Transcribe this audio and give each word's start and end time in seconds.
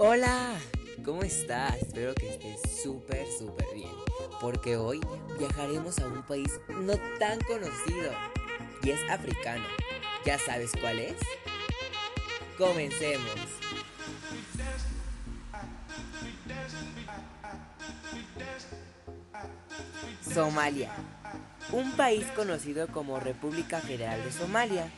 Hola, 0.00 0.54
¿cómo 1.04 1.24
estás? 1.24 1.74
Espero 1.82 2.14
que 2.14 2.28
estés 2.28 2.80
súper, 2.84 3.26
súper 3.36 3.66
bien. 3.74 3.90
Porque 4.40 4.76
hoy 4.76 5.00
viajaremos 5.40 5.98
a 5.98 6.06
un 6.06 6.22
país 6.22 6.60
no 6.68 6.92
tan 7.18 7.40
conocido. 7.40 8.12
Y 8.84 8.90
es 8.90 9.00
africano. 9.10 9.64
¿Ya 10.24 10.38
sabes 10.38 10.70
cuál 10.80 11.00
es? 11.00 11.16
Comencemos. 12.56 13.34
Somalia. 20.32 20.94
Un 21.70 21.92
país 21.92 22.24
conocido 22.34 22.88
como 22.88 23.20
República 23.20 23.78
Federal 23.80 24.24
de 24.24 24.32
Somalia. 24.32 24.90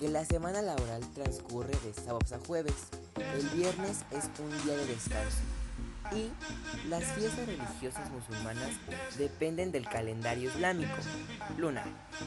que 0.00 0.08
la 0.08 0.24
semana 0.24 0.62
laboral 0.62 1.02
transcurre 1.12 1.76
de 1.84 1.94
sábados 1.94 2.32
a 2.32 2.38
jueves, 2.38 2.74
el 3.16 3.48
viernes 3.50 4.04
es 4.10 4.24
un 4.40 4.50
día 4.64 4.76
de 4.76 4.86
descanso 4.86 5.53
y 6.14 6.32
las 6.88 7.04
fiestas 7.12 7.46
religiosas 7.46 8.10
musulmanas 8.10 8.70
dependen 9.18 9.70
del 9.72 9.86
calendario 9.88 10.50
islámico, 10.50 10.94
lunar, 11.58 11.86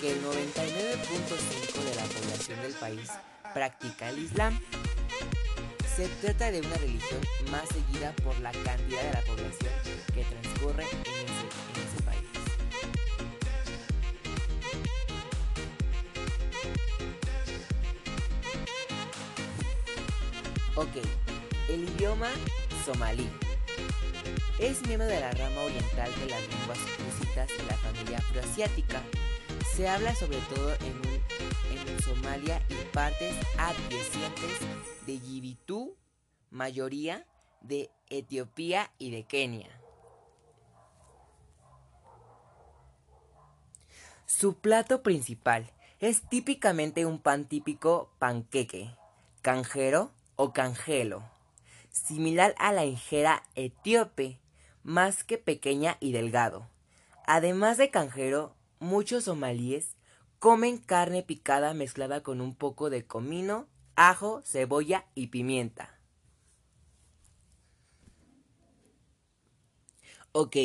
que 0.00 0.12
el 0.12 0.22
99.5% 0.22 1.84
de 1.84 1.94
la 1.94 2.04
población 2.04 2.62
del 2.62 2.72
país 2.74 3.10
practica 3.54 4.10
el 4.10 4.18
Islam. 4.18 4.58
Se 5.96 6.08
trata 6.20 6.50
de 6.50 6.60
una 6.60 6.76
religión 6.76 7.20
más 7.50 7.68
seguida 7.68 8.12
por 8.22 8.38
la 8.40 8.52
cantidad 8.52 9.02
de 9.02 9.12
la 9.12 9.20
población 9.22 9.72
que 10.14 10.24
transcurre 10.24 10.82
en 10.82 11.26
ese, 11.26 12.02
país. 12.02 12.20
Ok, 20.74 20.96
el 21.70 21.84
idioma 21.84 22.30
somalí. 22.84 23.28
Es 24.58 24.86
miembro 24.86 25.06
de 25.08 25.20
la 25.20 25.30
rama 25.30 25.62
oriental 25.62 26.10
de 26.20 26.26
las 26.26 26.40
lenguas 26.40 26.78
crucitas 26.96 27.48
de 27.48 27.64
la 27.64 27.74
familia 27.74 28.18
afroasiática. 28.18 29.02
Se 29.74 29.88
habla 29.88 30.14
sobre 30.14 30.38
todo 30.38 30.72
en, 30.74 31.16
Somalia 32.02 32.62
y 32.68 32.74
partes 32.92 33.34
adyacentes 33.58 35.06
de 35.06 35.18
Yibitú, 35.18 35.96
mayoría 36.50 37.26
de 37.60 37.90
Etiopía 38.08 38.90
y 38.98 39.10
de 39.10 39.24
Kenia. 39.24 39.68
Su 44.24 44.58
plato 44.58 45.02
principal 45.02 45.72
es 45.98 46.22
típicamente 46.28 47.06
un 47.06 47.18
pan 47.18 47.46
típico 47.46 48.10
panqueque, 48.18 48.94
canjero 49.42 50.12
o 50.36 50.52
cangelo, 50.52 51.22
similar 51.90 52.54
a 52.58 52.72
la 52.72 52.84
injera 52.84 53.42
etíope, 53.54 54.38
más 54.82 55.24
que 55.24 55.38
pequeña 55.38 55.96
y 56.00 56.12
delgado. 56.12 56.68
Además 57.26 57.78
de 57.78 57.90
canjero, 57.90 58.54
muchos 58.78 59.24
somalíes 59.24 59.96
comen 60.38 60.78
carne 60.78 61.22
picada 61.22 61.74
mezclada 61.74 62.22
con 62.22 62.40
un 62.40 62.54
poco 62.54 62.90
de 62.90 63.06
comino, 63.06 63.68
ajo, 63.94 64.42
cebolla 64.44 65.06
y 65.14 65.28
pimienta. 65.28 66.00
Ok, 70.32 70.56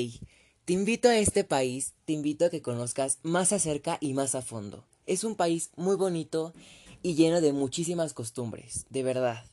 te 0.65 0.73
invito 0.73 1.07
a 1.07 1.17
este 1.17 1.43
país, 1.43 1.93
te 2.05 2.13
invito 2.13 2.45
a 2.45 2.49
que 2.49 2.61
conozcas 2.61 3.19
más 3.23 3.53
acerca 3.53 3.97
y 4.01 4.13
más 4.13 4.35
a 4.35 4.41
fondo. 4.41 4.85
Es 5.05 5.23
un 5.23 5.35
país 5.35 5.71
muy 5.77 5.95
bonito 5.95 6.53
y 7.01 7.15
lleno 7.15 7.41
de 7.41 7.53
muchísimas 7.53 8.13
costumbres, 8.13 8.85
de 8.89 9.03
verdad. 9.03 9.45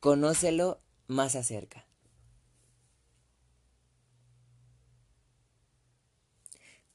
Conócelo 0.00 0.80
más 1.06 1.36
acerca. 1.36 1.86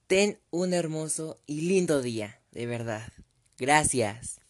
Ten 0.09 0.39
un 0.49 0.73
hermoso 0.73 1.37
y 1.45 1.61
lindo 1.61 2.01
día, 2.01 2.41
de 2.49 2.65
verdad. 2.65 3.13
Gracias. 3.59 4.41